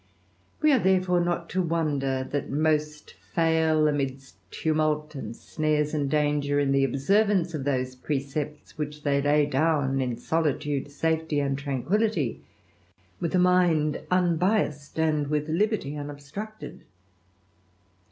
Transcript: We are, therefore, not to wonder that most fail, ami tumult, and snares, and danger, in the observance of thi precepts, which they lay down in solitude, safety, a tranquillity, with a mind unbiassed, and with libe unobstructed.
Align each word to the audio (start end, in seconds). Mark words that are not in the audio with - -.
We 0.63 0.71
are, 0.73 0.79
therefore, 0.79 1.19
not 1.19 1.47
to 1.51 1.61
wonder 1.61 2.27
that 2.31 2.49
most 2.49 3.13
fail, 3.35 3.87
ami 3.87 4.17
tumult, 4.49 5.13
and 5.13 5.35
snares, 5.35 5.93
and 5.93 6.09
danger, 6.09 6.59
in 6.59 6.71
the 6.71 6.83
observance 6.83 7.53
of 7.53 7.65
thi 7.65 7.85
precepts, 8.01 8.79
which 8.79 9.03
they 9.03 9.21
lay 9.21 9.45
down 9.45 10.01
in 10.01 10.17
solitude, 10.17 10.89
safety, 10.89 11.39
a 11.39 11.53
tranquillity, 11.53 12.41
with 13.19 13.35
a 13.35 13.37
mind 13.37 14.01
unbiassed, 14.09 14.97
and 14.99 15.27
with 15.27 15.47
libe 15.47 15.83
unobstructed. 15.95 16.81